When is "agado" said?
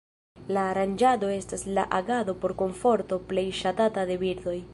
1.99-2.35